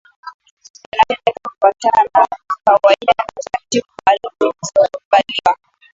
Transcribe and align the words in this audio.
Yanatendeka 0.95 1.31
kufuatana 1.47 2.01
na 2.13 2.27
kawaida 2.65 3.11
na 3.17 3.33
taratibu 3.43 3.87
maalumu 4.05 4.53
zilizokubaliwa 4.61 5.57